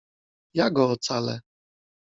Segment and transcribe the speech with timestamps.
[0.57, 1.41] Ja go ocalę!